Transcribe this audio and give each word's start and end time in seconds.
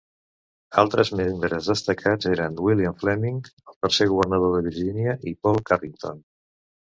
Altres 0.83 1.11
membres 1.17 1.67
destacats 1.71 2.29
eren 2.31 2.57
William 2.69 2.95
Fleming, 3.03 3.37
el 3.73 3.77
tercer 3.87 4.09
governador 4.15 4.57
de 4.57 4.63
Virgínia 4.71 5.15
i 5.33 5.35
Paul 5.45 5.63
Carrington. 5.71 6.19